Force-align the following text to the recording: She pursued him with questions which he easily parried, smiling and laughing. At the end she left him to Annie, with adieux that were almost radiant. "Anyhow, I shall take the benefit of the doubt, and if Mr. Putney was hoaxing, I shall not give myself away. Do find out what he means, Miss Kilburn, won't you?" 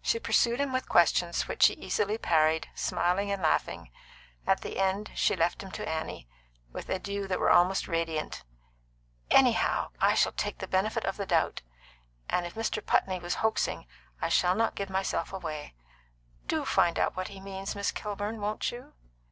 She 0.00 0.20
pursued 0.20 0.60
him 0.60 0.72
with 0.72 0.88
questions 0.88 1.48
which 1.48 1.66
he 1.66 1.74
easily 1.74 2.16
parried, 2.18 2.68
smiling 2.76 3.32
and 3.32 3.42
laughing. 3.42 3.90
At 4.46 4.60
the 4.60 4.78
end 4.78 5.10
she 5.16 5.34
left 5.34 5.60
him 5.60 5.72
to 5.72 5.88
Annie, 5.88 6.28
with 6.70 6.88
adieux 6.88 7.26
that 7.26 7.40
were 7.40 7.50
almost 7.50 7.88
radiant. 7.88 8.44
"Anyhow, 9.28 9.90
I 10.00 10.14
shall 10.14 10.30
take 10.30 10.58
the 10.58 10.68
benefit 10.68 11.04
of 11.04 11.16
the 11.16 11.26
doubt, 11.26 11.62
and 12.28 12.46
if 12.46 12.54
Mr. 12.54 12.86
Putney 12.86 13.18
was 13.18 13.34
hoaxing, 13.42 13.86
I 14.22 14.28
shall 14.28 14.54
not 14.54 14.76
give 14.76 14.88
myself 14.88 15.32
away. 15.32 15.74
Do 16.46 16.64
find 16.64 16.96
out 16.96 17.16
what 17.16 17.26
he 17.26 17.40
means, 17.40 17.74
Miss 17.74 17.90
Kilburn, 17.90 18.40
won't 18.40 18.70
you?" 18.70 18.92